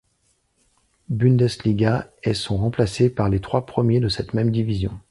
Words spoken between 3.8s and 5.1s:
de cette même division.